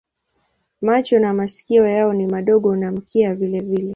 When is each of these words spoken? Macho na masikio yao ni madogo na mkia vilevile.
Macho 0.81 1.19
na 1.19 1.33
masikio 1.33 1.87
yao 1.87 2.13
ni 2.13 2.27
madogo 2.27 2.75
na 2.75 2.91
mkia 2.91 3.35
vilevile. 3.35 3.89